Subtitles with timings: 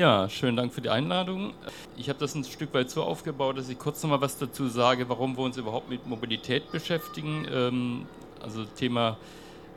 [0.00, 1.52] Ja, schönen Dank für die Einladung.
[1.98, 4.66] Ich habe das ein Stück weit so aufgebaut, dass ich kurz noch mal was dazu
[4.66, 7.46] sage, warum wir uns überhaupt mit Mobilität beschäftigen.
[7.52, 8.06] Ähm,
[8.42, 9.18] also Thema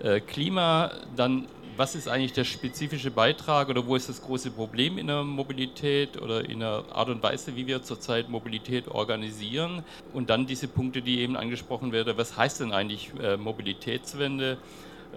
[0.01, 4.97] äh, Klima, dann was ist eigentlich der spezifische Beitrag oder wo ist das große Problem
[4.97, 9.83] in der Mobilität oder in der Art und Weise, wie wir zurzeit Mobilität organisieren?
[10.13, 14.57] Und dann diese Punkte, die eben angesprochen werden, was heißt denn eigentlich äh, Mobilitätswende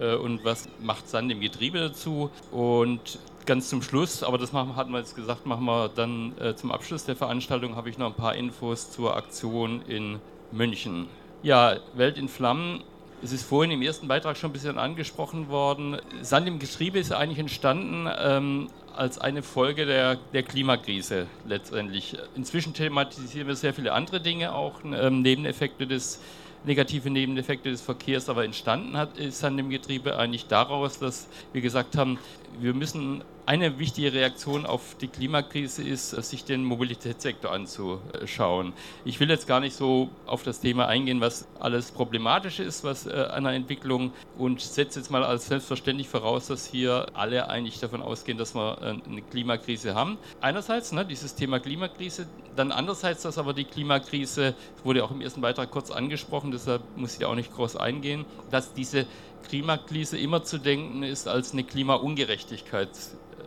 [0.01, 2.29] äh, und was macht Sand im Getriebe dazu?
[2.51, 6.55] Und ganz zum Schluss, aber das machen, hatten wir jetzt gesagt, machen wir dann äh,
[6.55, 10.19] zum Abschluss der Veranstaltung, habe ich noch ein paar Infos zur Aktion in
[10.51, 11.07] München.
[11.41, 12.83] Ja, Welt in Flammen
[13.23, 15.97] es ist vorhin im ersten Beitrag schon ein bisschen angesprochen worden.
[16.21, 22.15] Sand im Getriebe ist eigentlich entstanden ähm, als eine Folge der, der, Klimakrise letztendlich.
[22.35, 26.19] Inzwischen thematisieren wir sehr viele andere Dinge, auch ähm, Nebeneffekte des
[26.63, 31.61] negative Nebeneffekte des Verkehrs, aber entstanden hat, ist Sand im Getriebe eigentlich daraus, dass wir
[31.61, 32.19] gesagt haben,
[32.59, 38.73] wir müssen eine wichtige Reaktion auf die Klimakrise ist, sich den Mobilitätssektor anzuschauen.
[39.05, 43.07] Ich will jetzt gar nicht so auf das Thema eingehen, was alles problematisch ist, was
[43.07, 47.79] äh, an der Entwicklung und setze jetzt mal als selbstverständlich voraus, dass hier alle eigentlich
[47.79, 50.17] davon ausgehen, dass wir äh, eine Klimakrise haben.
[50.41, 55.39] Einerseits ne, dieses Thema Klimakrise, dann andererseits, dass aber die Klimakrise, wurde auch im ersten
[55.39, 59.05] Beitrag kurz angesprochen, deshalb muss ich auch nicht groß eingehen, dass diese
[59.47, 62.89] Klimakrise immer zu denken ist als eine Klimaungerechtigkeit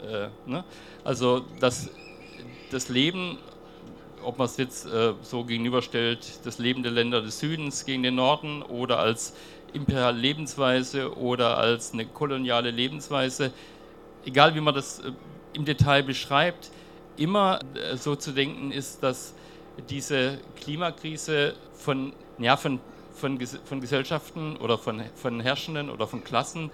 [0.07, 0.65] äh, ne?
[1.05, 1.91] Also das,
[2.71, 3.39] das Leben,
[4.23, 8.15] ob man es jetzt äh, so gegenüberstellt, das Leben der Länder des Südens gegen den
[8.17, 9.35] Norden oder als
[9.73, 13.53] imperiale Lebensweise oder als eine koloniale Lebensweise,
[14.25, 15.13] egal wie man das äh,
[15.53, 16.71] im Detail beschreibt,
[17.17, 19.35] immer äh, so zu denken ist, dass
[19.89, 22.81] diese Klimakrise von, ja, von,
[23.21, 26.71] von, von Gesellschaften oder von, von Herrschenden oder von Klassen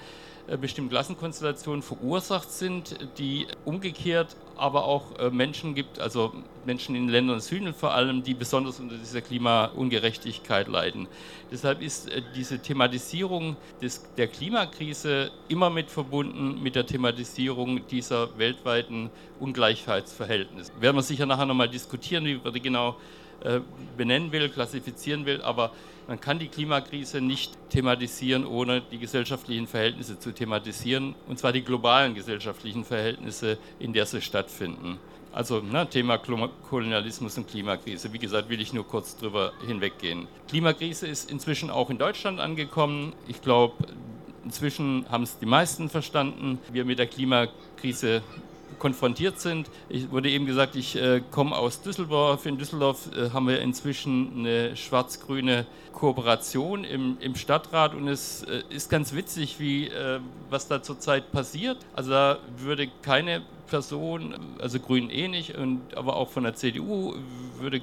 [0.48, 6.33] äh, bestimmten Klassenkonstellationen verursacht sind, die umgekehrt aber auch äh, Menschen gibt, also
[6.64, 11.08] Menschen in Ländern des Südens vor allem, die besonders unter dieser Klimaungerechtigkeit leiden.
[11.50, 18.39] Deshalb ist äh, diese Thematisierung des, der Klimakrise immer mit verbunden mit der Thematisierung dieser
[18.39, 20.70] weltweiten Ungleichheitsverhältnisse.
[20.79, 22.96] Werden wir sicher nachher nochmal diskutieren, wie wir die genau
[23.98, 25.70] benennen will, klassifizieren will, aber
[26.08, 31.62] man kann die Klimakrise nicht thematisieren, ohne die gesellschaftlichen Verhältnisse zu thematisieren, und zwar die
[31.62, 34.98] globalen gesellschaftlichen Verhältnisse, in der sie stattfinden.
[35.33, 38.11] Also ne, Thema Kolonialismus und Klimakrise.
[38.12, 40.28] Wie gesagt, will ich nur kurz drüber hinweggehen.
[40.48, 43.12] Klimakrise ist inzwischen auch in Deutschland angekommen.
[43.28, 43.74] Ich glaube,
[44.44, 46.58] inzwischen haben es die meisten verstanden.
[46.73, 48.23] Wir mit der Klimakrise
[48.79, 49.70] konfrontiert sind.
[49.89, 52.47] Ich wurde eben gesagt, ich äh, komme aus Düsseldorf.
[52.47, 58.63] In Düsseldorf äh, haben wir inzwischen eine schwarz-grüne Kooperation im, im, Stadtrat und es äh,
[58.69, 60.20] ist ganz witzig, wie, äh,
[60.51, 61.79] was da zurzeit passiert.
[61.95, 65.27] Also da würde keine Person, also Grünen eh
[65.95, 67.15] aber auch von der CDU
[67.59, 67.83] würde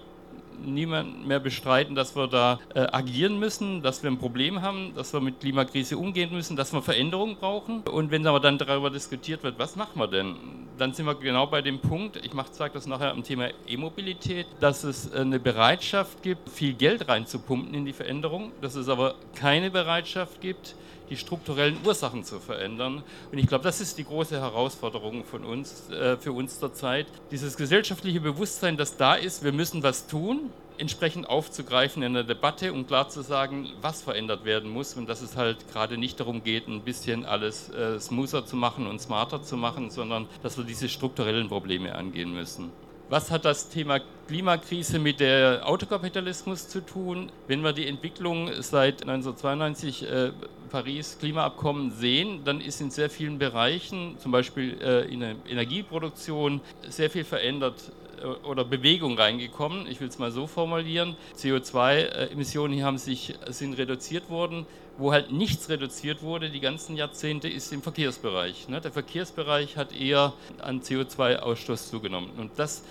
[0.66, 5.13] niemand mehr bestreiten, dass wir da äh, agieren müssen, dass wir ein Problem haben, dass
[5.13, 7.81] wir mit Klimakrise umgehen müssen, dass wir Veränderungen brauchen.
[7.81, 10.35] Und wenn aber dann darüber diskutiert wird, was machen wir denn,
[10.78, 14.84] dann sind wir genau bei dem Punkt, ich sage das nachher am Thema E-Mobilität, dass
[14.84, 19.72] es äh, eine Bereitschaft gibt, viel Geld reinzupumpen in die Veränderung, dass es aber keine
[19.72, 20.75] Bereitschaft gibt,
[21.09, 23.03] die strukturellen Ursachen zu verändern.
[23.31, 27.08] Und ich glaube, das ist die große Herausforderung von uns, äh, für uns zurzeit.
[27.31, 32.74] Dieses gesellschaftliche Bewusstsein, das da ist, wir müssen was tun, entsprechend aufzugreifen in der Debatte
[32.74, 36.44] und klar zu sagen, was verändert werden muss und dass es halt gerade nicht darum
[36.44, 40.64] geht, ein bisschen alles äh, smoother zu machen und smarter zu machen, sondern dass wir
[40.64, 42.72] diese strukturellen Probleme angehen müssen.
[43.09, 47.31] Was hat das Thema Klimakrise mit der Autokapitalismus zu tun?
[47.47, 50.31] Wenn wir die Entwicklung seit 1992 äh,
[50.73, 56.61] Paris Klimaabkommen sehen, dann ist in sehr vielen Bereichen, zum Beispiel äh, in der Energieproduktion,
[56.89, 59.85] sehr viel verändert äh, oder Bewegung reingekommen.
[59.85, 61.16] Ich will es mal so formulieren.
[61.38, 64.66] CO2-Emissionen haben sich, sind reduziert worden.
[64.97, 68.67] Wo halt nichts reduziert wurde die ganzen Jahrzehnte, ist im Verkehrsbereich.
[68.67, 68.81] Ne?
[68.81, 72.31] Der Verkehrsbereich hat eher an CO2-Ausstoß zugenommen.
[72.38, 72.84] Und das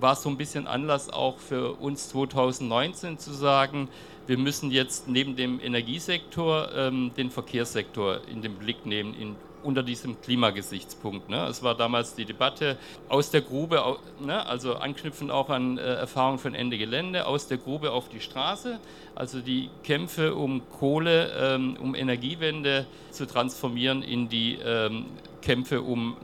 [0.00, 3.88] war so ein bisschen Anlass auch für uns 2019 zu sagen,
[4.26, 9.82] wir müssen jetzt neben dem Energiesektor ähm, den Verkehrssektor in den Blick nehmen, in unter
[9.82, 11.28] diesem Klimagesichtspunkt.
[11.28, 11.46] Ne?
[11.46, 14.46] Es war damals die Debatte aus der Grube, ne?
[14.46, 18.78] also anknüpfend auch an äh, Erfahrungen von Ende Gelände, aus der Grube auf die Straße,
[19.14, 25.06] also die Kämpfe um Kohle, ähm, um Energiewende zu transformieren in die ähm,
[25.42, 26.16] Kämpfe um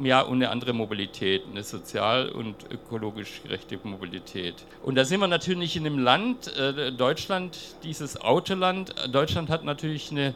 [0.00, 4.54] ja, und eine andere Mobilität, eine sozial und ökologisch gerechte Mobilität.
[4.82, 8.94] Und da sind wir natürlich in einem Land, äh, Deutschland, dieses Autoland.
[9.12, 10.34] Deutschland hat natürlich eine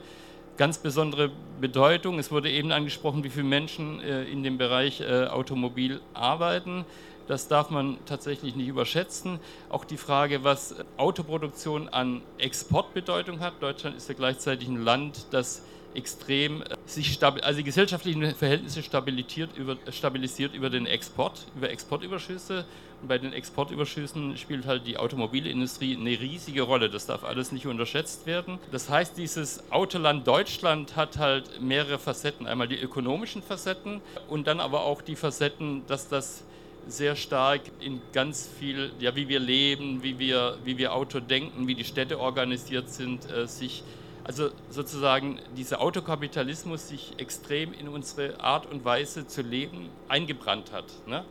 [0.57, 1.31] ganz besondere
[1.61, 2.19] Bedeutung.
[2.19, 6.85] Es wurde eben angesprochen, wie viele Menschen äh, in dem Bereich äh, Automobil arbeiten.
[7.27, 9.41] Das darf man tatsächlich nicht überschätzen.
[9.69, 13.55] Auch die Frage, was Autoproduktion an Exportbedeutung hat.
[13.61, 15.63] Deutschland ist ja gleichzeitig ein Land, das
[15.97, 22.65] extrem äh, sich also die gesellschaftlichen Verhältnisse stabilisiert über, stabilisiert über den Export, über Exportüberschüsse.
[23.03, 26.89] Und bei den Exportüberschüssen spielt halt die Automobilindustrie eine riesige Rolle.
[26.89, 28.59] Das darf alles nicht unterschätzt werden.
[28.73, 32.47] Das heißt, dieses Autoland Deutschland hat halt mehrere Facetten.
[32.47, 36.43] Einmal die ökonomischen Facetten und dann aber auch die Facetten, dass das
[36.89, 41.67] sehr stark in ganz viel, ja, wie wir leben, wie wir, wie wir Auto denken,
[41.67, 43.83] wie die Städte organisiert sind, äh, sich
[44.27, 50.87] also sozusagen dieser Autokapitalismus sich extrem in unsere Art und Weise zu leben eingebrannt hat.
[51.07, 51.25] Ne?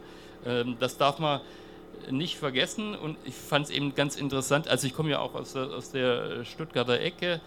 [0.45, 1.41] Ähm, das darf man
[2.09, 5.53] nicht vergessen und ich fand es eben ganz interessant, also ich komme ja auch aus
[5.53, 7.41] der, aus der Stuttgarter Ecke,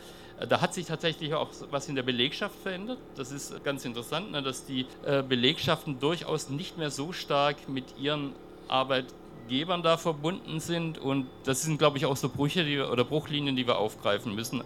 [0.49, 2.99] da hat sich tatsächlich auch was in der Belegschaft verändert.
[3.17, 7.85] Das ist ganz interessant, ne, dass die äh, Belegschaften durchaus nicht mehr so stark mit
[7.99, 8.35] ihren
[8.69, 13.57] Arbeitgebern da verbunden sind und das sind, glaube ich, auch so Brüche die oder Bruchlinien,
[13.57, 14.63] die wir aufgreifen müssen.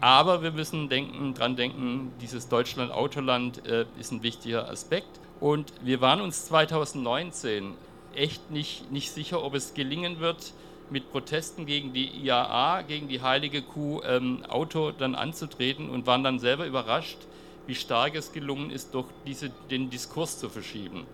[0.00, 5.20] Aber wir müssen denken, dran denken, dieses Deutschland-Autoland äh, ist ein wichtiger Aspekt.
[5.40, 7.74] Und wir waren uns 2019
[8.14, 10.52] echt nicht, nicht sicher, ob es gelingen wird,
[10.90, 16.22] mit Protesten gegen die IAA, gegen die heilige Kuh ähm, Auto dann anzutreten und waren
[16.22, 17.18] dann selber überrascht,
[17.66, 21.04] wie stark es gelungen ist, durch diese, den Diskurs zu verschieben.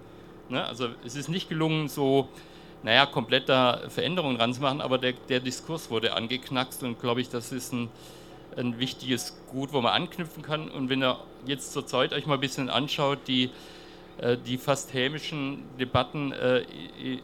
[0.49, 0.64] Ne?
[0.64, 2.29] Also es ist nicht gelungen, so
[2.82, 7.73] naja, kompletter Veränderungen ranzumachen, aber der, der Diskurs wurde angeknackst und glaube ich, das ist
[7.73, 7.88] ein
[8.56, 10.70] ein wichtiges Gut, wo man anknüpfen kann.
[10.70, 13.50] Und wenn ihr jetzt zur Zeit euch mal ein bisschen anschaut, die,
[14.19, 16.64] äh, die fast hämischen Debatten äh,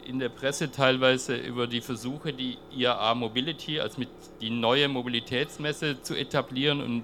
[0.05, 4.09] in der Presse teilweise über die Versuche, die IAA Mobility, also mit
[4.41, 7.03] die neue Mobilitätsmesse zu etablieren und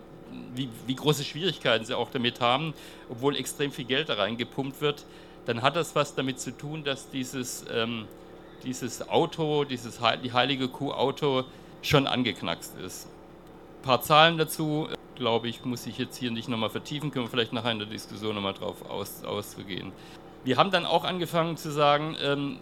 [0.54, 2.74] wie, wie große Schwierigkeiten sie auch damit haben,
[3.10, 5.06] obwohl extrem viel Geld da reingepumpt wird,
[5.45, 8.06] dann hat das was damit zu tun, dass dieses, ähm,
[8.63, 11.45] dieses Auto, dieses die heilige Kuh Auto
[11.81, 13.07] schon angeknackst ist
[13.85, 17.53] paar Zahlen dazu, glaube ich, muss ich jetzt hier nicht nochmal vertiefen, können wir vielleicht
[17.53, 19.93] nachher in der Diskussion nochmal drauf aus, auszugehen.
[20.43, 22.57] Wir haben dann auch angefangen zu sagen, ähm,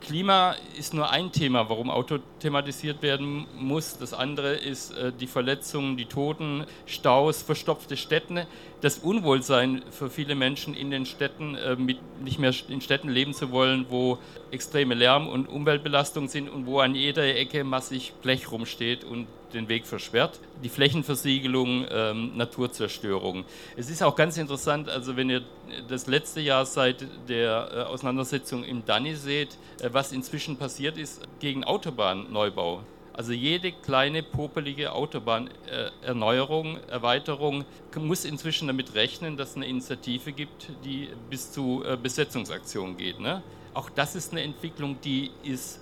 [0.00, 3.98] Klima ist nur ein Thema, warum Auto thematisiert werden muss.
[3.98, 8.46] Das andere ist äh, die Verletzungen, die Toten, Staus, verstopfte Städte,
[8.80, 13.34] das Unwohlsein für viele Menschen in den Städten, äh, mit nicht mehr in Städten leben
[13.34, 14.18] zu wollen, wo
[14.50, 19.68] extreme Lärm- und Umweltbelastungen sind und wo an jeder Ecke massig Blech rumsteht und den
[19.68, 20.40] Weg versperrt.
[20.62, 23.44] Die Flächenversiegelung, ähm, Naturzerstörung.
[23.76, 25.42] Es ist auch ganz interessant, also wenn ihr
[25.88, 31.22] das letzte Jahr seit der äh, Auseinandersetzung im Danny seht, äh, was inzwischen passiert ist
[31.40, 32.82] gegen Autobahnneubau.
[33.12, 37.64] Also jede kleine popelige Autobahnerneuerung, äh, Erweiterung
[37.96, 43.20] muss inzwischen damit rechnen, dass es eine Initiative gibt, die bis zu äh, Besetzungsaktionen geht.
[43.20, 43.42] Ne?
[43.74, 45.80] Auch das ist eine Entwicklung, die ist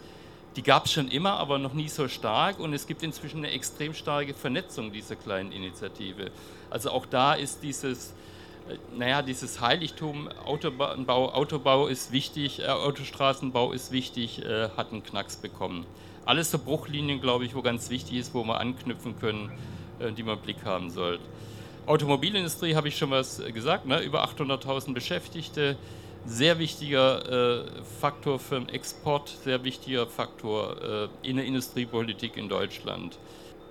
[0.59, 2.59] die gab es schon immer, aber noch nie so stark.
[2.59, 6.33] Und es gibt inzwischen eine extrem starke Vernetzung dieser kleinen Initiative.
[6.69, 8.09] Also auch da ist dieses,
[8.69, 15.05] äh, naja, dieses Heiligtum, Autobau, Autobau ist wichtig, äh, Autostraßenbau ist wichtig, äh, hat einen
[15.05, 15.87] Knacks bekommen.
[16.25, 19.53] Alles so Bruchlinien, glaube ich, wo ganz wichtig ist, wo wir anknüpfen können,
[20.01, 21.23] äh, die man im Blick haben sollte.
[21.87, 24.01] Automobilindustrie habe ich schon was äh, gesagt, ne?
[24.01, 25.77] über 800.000 Beschäftigte,
[26.29, 27.65] sehr wichtiger äh,
[28.01, 33.19] Faktor für den Export, sehr wichtiger Faktor äh, in der Industriepolitik in Deutschland.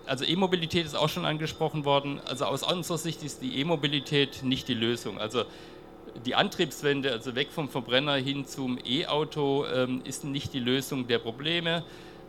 [0.07, 2.19] Also E-Mobilität ist auch schon angesprochen worden.
[2.25, 5.19] Also aus unserer Sicht ist die E-Mobilität nicht die Lösung.
[5.19, 5.43] Also
[6.25, 11.19] die Antriebswende, also weg vom Verbrenner hin zum E-Auto, ähm, ist nicht die Lösung der
[11.19, 11.83] Probleme.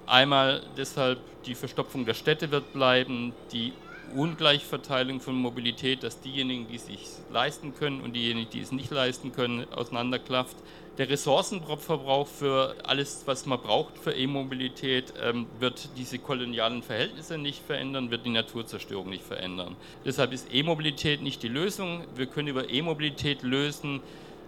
[0.06, 3.73] Einmal deshalb die Verstopfung der Städte wird bleiben, die
[4.14, 8.90] Ungleichverteilung von Mobilität, dass diejenigen, die es sich leisten können und diejenigen, die es nicht
[8.90, 10.56] leisten können, auseinanderklafft.
[10.98, 17.62] Der Ressourcenverbrauch für alles, was man braucht für E-Mobilität, ähm, wird diese kolonialen Verhältnisse nicht
[17.64, 19.76] verändern, wird die Naturzerstörung nicht verändern.
[20.04, 22.04] Deshalb ist E-Mobilität nicht die Lösung.
[22.16, 24.00] Wir können über E-Mobilität lösen,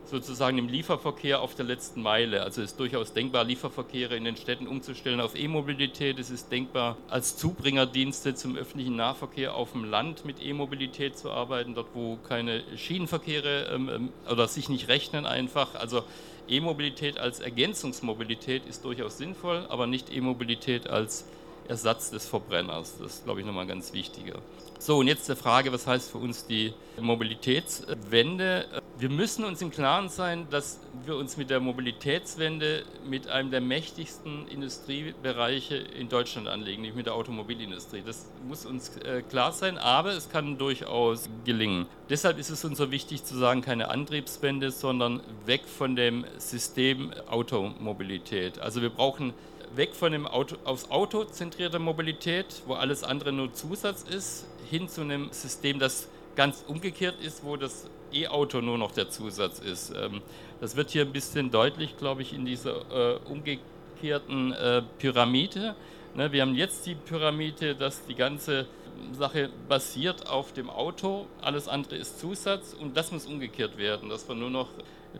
[0.04, 2.42] sozusagen im Lieferverkehr auf der letzten Meile.
[2.42, 6.18] Also ist durchaus denkbar, Lieferverkehre in den Städten umzustellen auf E-Mobilität.
[6.18, 11.74] Es ist denkbar, als Zubringerdienste zum öffentlichen Nahverkehr auf dem Land mit E-Mobilität zu arbeiten,
[11.74, 15.74] dort wo keine Schienenverkehre ähm, ähm oder sich nicht rechnen einfach.
[15.74, 16.02] Also
[16.48, 21.24] E-Mobilität als Ergänzungsmobilität ist durchaus sinnvoll, aber nicht E-Mobilität als
[21.68, 22.98] Ersatz des Verbrenners.
[22.98, 24.40] Das ist, glaube ich, nochmal ganz wichtiger.
[24.78, 28.64] So, und jetzt die Frage, was heißt für uns die Mobilitätswende?
[28.98, 33.60] Wir müssen uns im Klaren sein, dass wir uns mit der Mobilitätswende mit einem der
[33.60, 38.02] mächtigsten Industriebereiche in Deutschland anlegen, nämlich mit der Automobilindustrie.
[38.04, 41.86] Das muss uns äh, klar sein, aber es kann durchaus gelingen.
[42.08, 47.12] Deshalb ist es uns so wichtig zu sagen, keine Antriebswende, sondern weg von dem System
[47.28, 48.58] Automobilität.
[48.58, 49.34] Also wir brauchen
[49.74, 54.88] weg von dem Auto, aufs Auto zentrierte Mobilität, wo alles andere nur Zusatz ist, hin
[54.88, 59.92] zu einem System, das ganz umgekehrt ist, wo das E-Auto nur noch der Zusatz ist.
[59.96, 60.22] Ähm,
[60.60, 65.74] das wird hier ein bisschen deutlich, glaube ich, in dieser äh, umgekehrten äh, Pyramide.
[66.14, 68.66] Ne, wir haben jetzt die Pyramide, dass die ganze
[69.12, 74.26] Sache basiert auf dem Auto, alles andere ist Zusatz und das muss umgekehrt werden, dass
[74.28, 74.68] man nur noch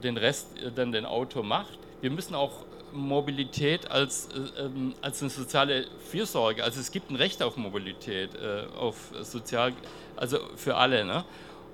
[0.03, 1.79] den Rest äh, dann den Auto macht.
[2.01, 6.65] Wir müssen auch Mobilität als, äh, ähm, als eine soziale Fürsorge.
[6.65, 9.73] Also es gibt ein Recht auf Mobilität, äh, auf sozial,
[10.17, 11.05] also für alle.
[11.05, 11.25] Ne?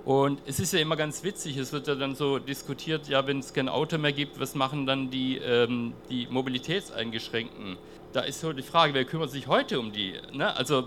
[0.04, 3.40] Und es ist ja immer ganz witzig, es wird ja dann so diskutiert, ja, wenn
[3.40, 7.76] es kein Auto mehr gibt, was machen dann die, ähm, die Mobilitätseingeschränkten?
[8.12, 10.14] Da ist so die Frage, wer kümmert sich heute um die?
[10.32, 10.56] Ne?
[10.56, 10.84] Also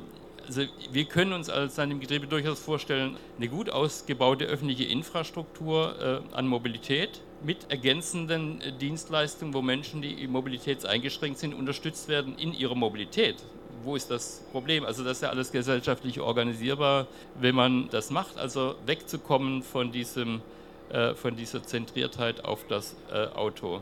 [0.48, 6.36] also wir können uns als einem Getriebe durchaus vorstellen, eine gut ausgebaute öffentliche Infrastruktur äh,
[6.36, 12.76] an Mobilität mit ergänzenden äh, Dienstleistungen, wo Menschen, die mobilitätseingeschränkt sind, unterstützt werden in ihrer
[12.76, 13.38] Mobilität.
[13.84, 14.84] Wo ist das Problem?
[14.84, 17.08] Also das ist ja alles gesellschaftlich organisierbar,
[17.40, 18.38] wenn man das macht.
[18.38, 20.42] Also wegzukommen von, diesem,
[20.90, 23.82] äh, von dieser Zentriertheit auf das äh, Auto.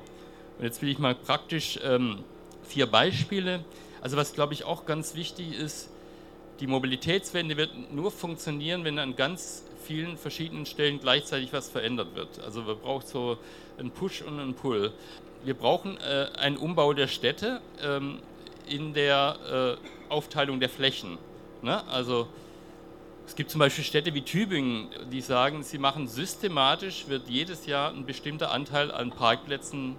[0.59, 2.23] Und jetzt will ich mal praktisch ähm,
[2.63, 3.63] vier Beispiele.
[4.01, 5.89] Also was, glaube ich, auch ganz wichtig ist,
[6.59, 12.39] die Mobilitätswende wird nur funktionieren, wenn an ganz vielen verschiedenen Stellen gleichzeitig was verändert wird.
[12.43, 13.37] Also wir brauchen so
[13.77, 14.91] einen Push und einen Pull.
[15.43, 18.19] Wir brauchen äh, einen Umbau der Städte ähm,
[18.67, 19.77] in der
[20.09, 21.17] äh, Aufteilung der Flächen.
[21.61, 21.85] Ne?
[21.87, 22.27] Also
[23.27, 27.91] es gibt zum Beispiel Städte wie Tübingen, die sagen, sie machen systematisch, wird jedes Jahr
[27.91, 29.95] ein bestimmter Anteil an Parkplätzen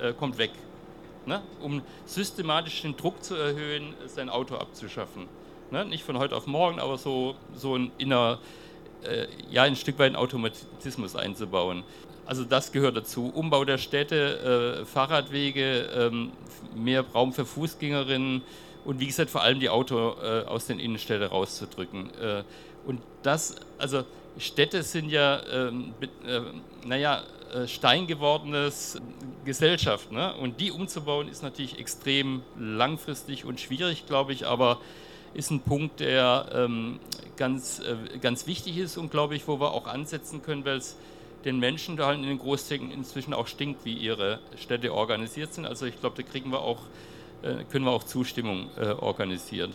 [0.00, 0.52] äh, kommt weg,
[1.26, 1.42] ne?
[1.60, 5.28] um systematisch den Druck zu erhöhen, sein Auto abzuschaffen.
[5.70, 5.84] Ne?
[5.84, 8.38] Nicht von heute auf morgen, aber so, so ein inner,
[9.04, 11.84] äh, ja, ein Stück weit einen Automatismus einzubauen.
[12.24, 13.30] Also das gehört dazu.
[13.34, 16.32] Umbau der Städte, äh, Fahrradwege, ähm,
[16.74, 18.42] mehr Raum für Fußgängerinnen
[18.84, 22.10] und wie gesagt vor allem die Auto äh, aus den Innenstädten rauszudrücken.
[22.20, 22.44] Äh,
[22.86, 24.04] und das, also
[24.38, 25.94] Städte sind ja, ähm,
[26.26, 26.40] äh,
[26.86, 29.00] naja, äh, steingewordenes
[29.44, 30.10] Gesellschaft.
[30.10, 30.34] Ne?
[30.36, 34.80] Und die umzubauen ist natürlich extrem langfristig und schwierig, glaube ich, aber
[35.34, 36.98] ist ein Punkt, der ähm,
[37.36, 40.96] ganz, äh, ganz wichtig ist und glaube ich, wo wir auch ansetzen können, weil es
[41.44, 45.66] den Menschen da halt in den Großstädten inzwischen auch stinkt, wie ihre Städte organisiert sind.
[45.66, 46.80] Also ich glaube, da kriegen wir auch,
[47.42, 49.74] äh, können wir auch Zustimmung äh, organisieren.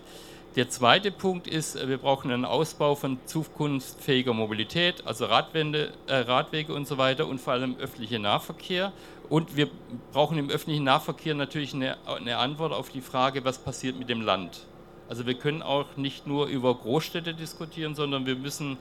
[0.55, 6.15] Der zweite Punkt ist, äh, wir brauchen einen Ausbau von zukunftsfähiger Mobilität, also Radwände, äh,
[6.15, 8.91] Radwege und so weiter und vor allem öffentlicher Nahverkehr.
[9.29, 9.69] Und wir
[10.13, 14.21] brauchen im öffentlichen Nahverkehr natürlich eine, eine Antwort auf die Frage, was passiert mit dem
[14.21, 14.65] Land.
[15.09, 18.77] Also wir können auch nicht nur über Großstädte diskutieren, sondern wir müssen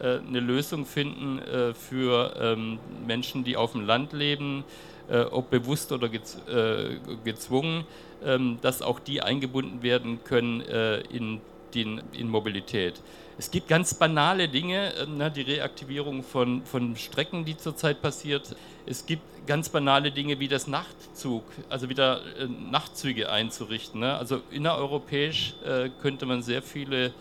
[0.00, 4.64] äh, eine Lösung finden äh, für ähm, Menschen, die auf dem Land leben,
[5.08, 7.84] äh, ob bewusst oder gez äh, gezwungen,
[8.24, 11.40] ähm, dass auch die eingebunden werden können äh, in,
[11.74, 13.00] den, in Mobilität.
[13.36, 18.54] Es gibt ganz banale Dinge, äh, ne, die Reaktivierung von, von Strecken, die zurzeit passiert.
[18.86, 24.00] Es gibt ganz banale Dinge wie das Nachtzug, also wieder äh, Nachtzüge einzurichten.
[24.00, 24.16] Ne?
[24.16, 27.12] Also innereuropäisch äh, könnte man sehr viele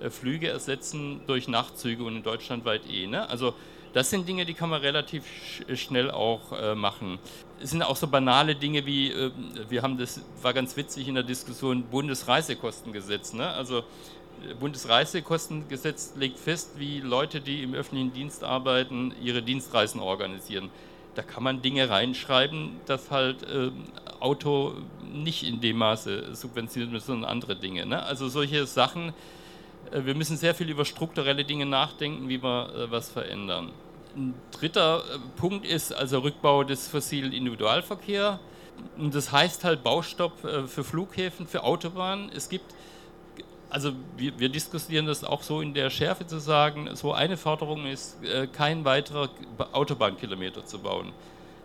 [0.00, 3.06] äh, Flüge ersetzen durch Nachtzüge und in Deutschland weit eh.
[3.06, 3.28] Ne?
[3.28, 3.54] Also
[3.92, 7.18] das sind Dinge, die kann man relativ sch schnell auch äh, machen.
[7.60, 9.30] Es sind auch so banale Dinge wie, äh,
[9.68, 13.32] wir haben das, war ganz witzig in der Diskussion, Bundesreisekostengesetz.
[13.32, 13.48] Ne?
[13.48, 13.84] Also
[14.60, 20.70] Bundesreisekostengesetz legt fest, wie Leute, die im öffentlichen Dienst arbeiten, ihre Dienstreisen organisieren
[21.18, 23.72] da kann man Dinge reinschreiben, dass halt äh,
[24.20, 24.74] Auto
[25.12, 27.86] nicht in dem Maße subventioniert wird, sondern andere Dinge.
[27.86, 28.00] Ne?
[28.00, 29.12] Also solche Sachen, äh,
[29.92, 33.72] wir müssen sehr viel über strukturelle Dinge nachdenken, wie wir äh, was verändern.
[34.16, 38.38] Ein dritter äh, Punkt ist also Rückbau des fossilen Individualverkehrs.
[38.96, 42.30] das heißt halt Baustopp äh, für Flughäfen, für Autobahnen.
[42.34, 42.74] Es gibt
[43.70, 47.86] also wir, wir, diskutieren das auch so in der Schärfe zu sagen, so eine Forderung
[47.86, 49.28] ist, äh, kein weiterer
[49.72, 51.12] Autobahnkilometer zu bauen.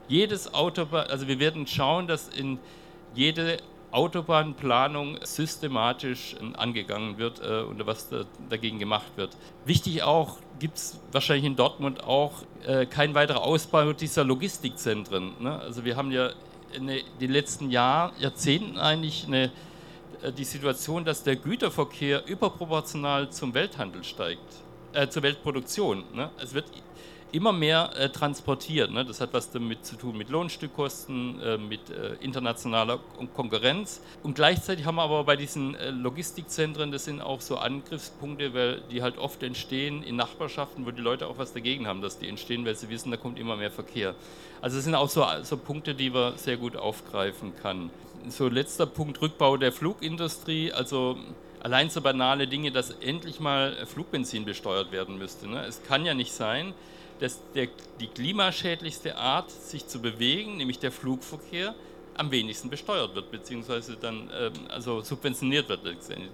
[0.10, 2.60] Jedes Autobahn, also wir werden schauen, dass in
[3.16, 3.58] jede
[3.94, 9.38] Autobahnplanung systematisch äh, angegangen wird äh, und was da, dagegen gemacht wird.
[9.66, 15.34] Wichtig auch, gibt es wahrscheinlich in Dortmund auch äh, kein weiterer Ausbau dieser Logistikzentren.
[15.40, 15.60] Ne?
[15.60, 16.32] Also wir haben ja
[16.74, 19.52] in den letzten Jahr, Jahrzehnten eigentlich eine
[20.24, 24.42] äh, die Situation, dass der Güterverkehr überproportional zum Welthandel steigt,
[24.94, 26.04] äh, zur Weltproduktion.
[26.14, 26.32] Ne?
[26.42, 26.66] Es wird
[27.34, 28.92] immer mehr äh, transportiert.
[28.92, 29.04] Ne?
[29.04, 33.00] Das hat was damit zu tun mit Lohnstückkosten, äh, mit äh, internationaler
[33.36, 34.02] Konkurrenz.
[34.22, 38.82] Und gleichzeitig haben wir aber bei diesen äh, Logistikzentren, das sind auch so Angriffspunkte, weil
[38.92, 42.28] die halt oft entstehen in Nachbarschaften, wo die Leute auch was dagegen haben, dass die
[42.28, 44.14] entstehen, weil sie wissen, da kommt immer mehr Verkehr.
[44.62, 47.90] Also das sind auch so, so Punkte, die man sehr gut aufgreifen kann.
[48.30, 50.72] So letzter Punkt, Rückbau der Flugindustrie.
[50.72, 51.18] Also
[51.60, 55.50] allein so banale Dinge, dass endlich mal Flugbenzin besteuert werden müsste.
[55.50, 55.66] Ne?
[55.66, 56.74] Es kann ja nicht sein,
[57.20, 57.68] dass der,
[58.00, 61.76] die klimaschädlichste Art, sich zu bewegen, nämlich der Flugverkehr,
[62.16, 65.82] am wenigsten besteuert wird, beziehungsweise dann ähm, also subventioniert wird.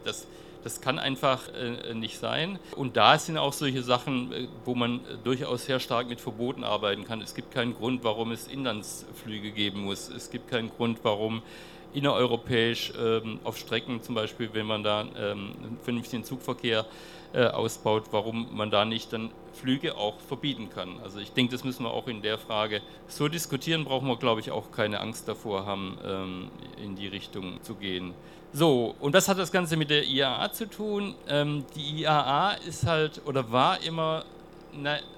[0.04, 0.28] Das,
[0.64, 2.60] das kann einfach äh, nicht sein.
[2.76, 7.06] Und da sind auch solche Sachen, äh, wo man durchaus sehr stark mit Verboten arbeiten
[7.06, 7.22] kann.
[7.22, 10.10] Es gibt keinen Grund, warum es Inlandsflüge geben muss.
[10.10, 11.42] Es gibt keinen Grund, warum
[11.94, 15.54] innereuropäisch ähm, auf Strecken zum Beispiel, wenn man da ähm,
[15.84, 16.86] vernünftigen Zugverkehr
[17.34, 21.00] äh, ausbaut, warum man da nicht dann Flüge auch verbieten kann.
[21.04, 24.42] Also ich denke, das müssen wir auch in der Frage so diskutieren, brauchen wir, glaube
[24.42, 26.48] ich, auch keine Angst davor haben, ähm,
[26.84, 28.14] in die Richtung zu gehen.
[28.52, 31.14] So, und was hat das Ganze mit der IAA zu tun?
[31.28, 34.26] Ähm, die IAA ist halt oder war immer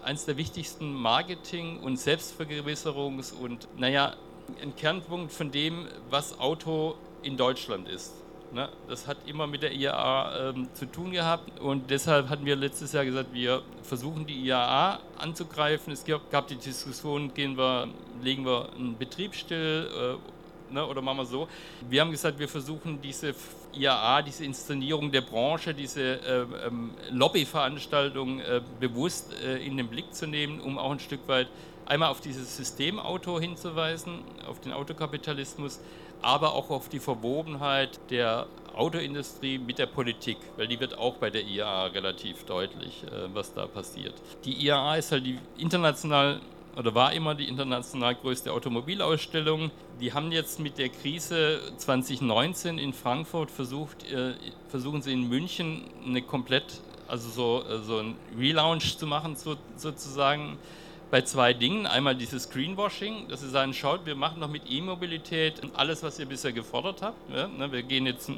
[0.03, 4.15] eines der wichtigsten Marketing- und Selbstvergewisserungs- und, naja,
[4.61, 8.13] ein Kernpunkt von dem, was Auto in Deutschland ist.
[8.53, 8.67] Ne?
[8.89, 12.91] Das hat immer mit der IAA ähm, zu tun gehabt und deshalb hatten wir letztes
[12.91, 15.93] Jahr gesagt, wir versuchen die IAA anzugreifen.
[15.93, 17.87] Es gab, gab die Diskussion, gehen wir,
[18.21, 19.89] legen wir einen Betrieb still
[20.19, 21.47] äh, ne, oder machen wir so.
[21.89, 23.33] Wir haben gesagt, wir versuchen diese
[23.73, 30.13] IAA, diese Inszenierung der Branche, diese äh, ähm, Lobbyveranstaltung äh, bewusst äh, in den Blick
[30.13, 31.47] zu nehmen, um auch ein Stück weit
[31.91, 35.81] einmal auf dieses Systemauto hinzuweisen, auf den Autokapitalismus,
[36.21, 41.29] aber auch auf die Verwobenheit der Autoindustrie mit der Politik, weil die wird auch bei
[41.29, 44.13] der IAA relativ deutlich, äh, was da passiert.
[44.45, 46.39] Die IAA ist halt die international
[46.77, 49.71] oder war immer die international größte Automobilausstellung.
[49.99, 54.35] Die haben jetzt mit der Krise 2019 in Frankfurt versucht, äh,
[54.69, 56.79] versuchen sie in München eine komplett,
[57.09, 59.35] also so, äh, so ein Relaunch zu machen
[59.75, 60.57] sozusagen
[61.11, 61.85] bei zwei Dingen.
[61.85, 66.25] Einmal dieses Greenwashing, dass sie sagen, schaut, wir machen noch mit E-Mobilität alles, was ihr
[66.25, 67.29] bisher gefordert habt.
[67.29, 68.31] Ja, ne, wir gehen jetzt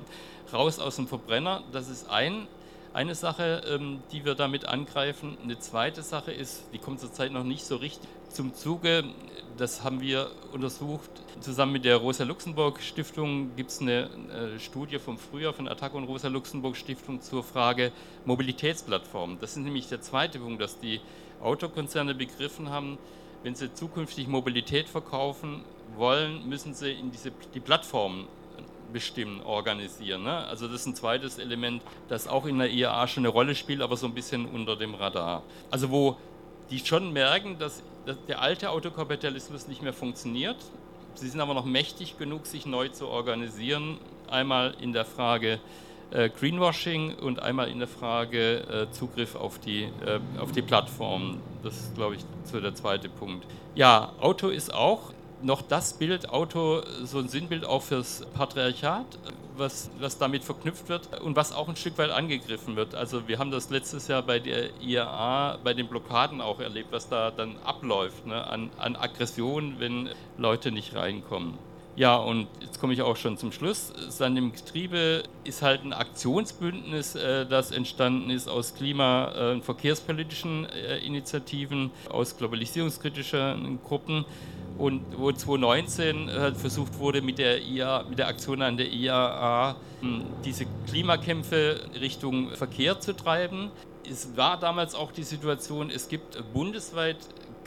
[0.51, 1.63] raus aus dem Verbrenner.
[1.71, 2.47] Das ist ein,
[2.91, 5.37] eine Sache, ähm, die wir damit angreifen.
[5.43, 9.03] Eine zweite Sache ist, die kommt zurzeit noch nicht so richtig zum Zuge.
[9.55, 11.11] Das haben wir untersucht.
[11.41, 14.09] Zusammen mit der Rosa-Luxemburg-Stiftung gibt es eine
[14.55, 17.91] äh, Studie vom Frühjahr von Attac und Rosa-Luxemburg-Stiftung zur Frage
[18.25, 19.37] Mobilitätsplattformen.
[19.39, 21.01] Das ist nämlich der zweite Punkt, dass die
[21.43, 22.97] Autokonzerne begriffen haben,
[23.43, 25.63] wenn sie zukünftig Mobilität verkaufen
[25.95, 28.27] wollen, müssen sie in diese, die Plattformen
[28.93, 30.23] bestimmen, organisieren.
[30.23, 30.45] Ne?
[30.45, 33.81] Also das ist ein zweites Element, das auch in der IAA schon eine Rolle spielt,
[33.81, 35.43] aber so ein bisschen unter dem Radar.
[35.71, 36.17] Also wo
[36.69, 40.57] die schon merken, dass, dass der alte Autokapitalismus nicht mehr funktioniert.
[41.15, 43.97] Sie sind aber noch mächtig genug, sich neu zu organisieren.
[44.29, 45.59] Einmal in der Frage
[46.29, 51.39] Greenwashing und einmal in der Frage äh, Zugriff auf die, äh, auf die Plattform.
[51.63, 53.45] Das ist, glaube ich, so der zweite Punkt.
[53.75, 59.05] Ja, Auto ist auch noch das Bild, Auto, so ein Sinnbild auch fürs Patriarchat,
[59.57, 62.95] was, was damit verknüpft wird und was auch ein Stück weit angegriffen wird.
[62.95, 67.09] Also wir haben das letztes Jahr bei der IAA, bei den Blockaden auch erlebt, was
[67.09, 71.57] da dann abläuft ne, an, an Aggression, wenn Leute nicht reinkommen.
[71.95, 73.93] Ja, und jetzt komme ich auch schon zum Schluss.
[74.09, 79.63] Sand im Getriebe ist halt ein Aktionsbündnis, äh, das entstanden ist aus klima- äh, und
[79.63, 84.25] verkehrspolitischen äh, Initiativen, aus globalisierungskritischen Gruppen
[84.79, 89.75] und wo 2019 halt versucht wurde, mit der, IA, mit der Aktion an der IAA
[90.01, 93.69] hm, diese Klimakämpfe Richtung Verkehr zu treiben.
[94.09, 97.17] Es war damals auch die Situation, es gibt bundesweit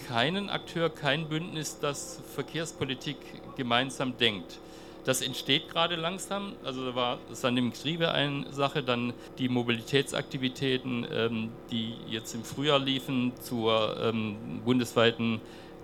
[0.09, 3.17] keinen Akteur, kein Bündnis, das Verkehrspolitik
[3.57, 4.59] gemeinsam denkt.
[5.05, 6.55] Das entsteht gerade langsam.
[6.65, 12.43] Also da war dann im Getriebe eine Sache, dann die Mobilitätsaktivitäten, ähm, die jetzt im
[12.43, 15.41] Frühjahr liefen zur ähm, bundesweiten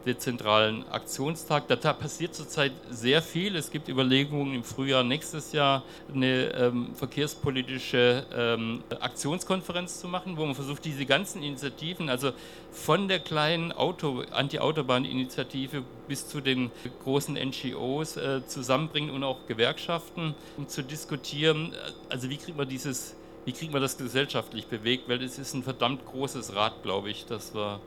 [0.07, 1.69] dezentralen Aktionstag.
[1.69, 3.57] Da passiert zurzeit sehr viel.
[3.57, 10.45] Es gibt Überlegungen im Frühjahr nächstes Jahr eine ähm, verkehrspolitische ähm, Aktionskonferenz zu machen, wo
[10.45, 12.33] man versucht, diese ganzen Initiativen, also
[12.71, 16.71] von der kleinen Auto, Anti-Autobahn-Initiative bis zu den
[17.05, 21.75] großen NGOs äh, zusammenbringen und auch Gewerkschaften, um zu diskutieren,
[22.09, 25.63] also wie kriegt man dieses wie kriegt man das gesellschaftlich bewegt, weil es ist ein
[25.63, 27.81] verdammt großes Rad, glaube ich, das wir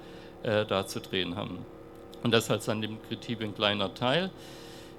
[0.43, 1.59] äh, da zu drehen haben.
[2.25, 4.31] Und das als an dem Kritik ein kleiner Teil.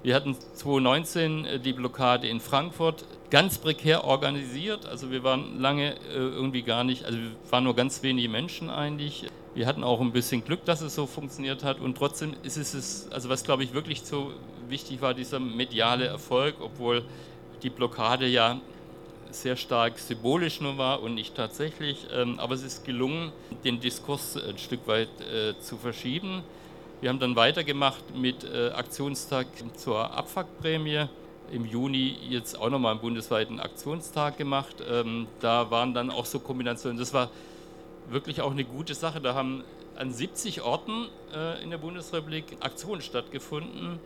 [0.04, 3.04] Wir hatten 2019 äh, die Blockade in Frankfurt.
[3.30, 4.86] ganz prekär organisiert.
[4.86, 8.70] Also wir waren lange äh, irgendwie gar nicht, also wir waren nur ganz wenige Menschen
[8.70, 9.26] eigentlich.
[9.56, 13.10] Wir hatten auch ein bisschen Glück, dass es so funktioniert hat und trotzdem ist es,
[13.10, 14.30] also was glaube ich wirklich so
[14.68, 17.02] wichtig war, dieser mediale Erfolg, obwohl
[17.64, 18.60] die Blockade ja
[19.32, 22.06] sehr stark symbolisch nur war und nicht tatsächlich.
[22.14, 23.32] Ähm, aber es ist gelungen,
[23.64, 26.44] den Diskurs ein Stück weit äh, zu verschieben.
[27.02, 31.06] Wir haben dann weitergemacht mit äh, Aktionstag zur Abfuckprämie.
[31.52, 34.76] Im Juni jetzt auch nochmal einen bundesweiten Aktionstag gemacht.
[34.90, 36.98] Ähm, da waren dann auch so Kombinationen.
[36.98, 37.30] Das war
[38.08, 39.20] wirklich auch eine gute Sache.
[39.20, 39.62] Da haben
[39.94, 43.98] an 70 Orten äh, in der Bundesrepublik Aktionen stattgefunden,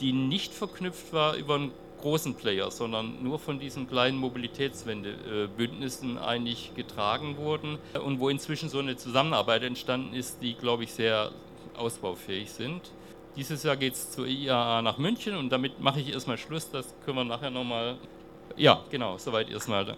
[0.00, 6.20] die nicht verknüpft war über einen großen Player, sondern nur von diesen kleinen Mobilitätswendebündnissen äh,
[6.20, 11.30] eigentlich getragen wurden und wo inzwischen so eine Zusammenarbeit entstanden ist, die, glaube ich, sehr
[11.78, 12.90] ausbaufähig sind.
[13.36, 16.70] Dieses Jahr geht es zur IAA nach München und damit mache ich erstmal Schluss.
[16.70, 17.96] Das können wir nachher nochmal.
[18.56, 19.94] Ja, genau, soweit erstmal.